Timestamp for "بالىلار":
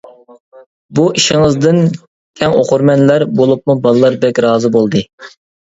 3.87-4.21